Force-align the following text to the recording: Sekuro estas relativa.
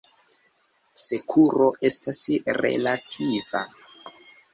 Sekuro 1.01 1.67
estas 1.89 2.21
relativa. 2.59 3.63